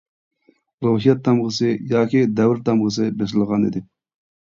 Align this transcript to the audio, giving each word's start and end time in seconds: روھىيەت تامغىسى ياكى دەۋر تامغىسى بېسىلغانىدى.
روھىيەت 0.85 1.19
تامغىسى 1.27 1.69
ياكى 1.91 2.21
دەۋر 2.39 2.61
تامغىسى 2.71 3.11
بېسىلغانىدى. 3.21 3.83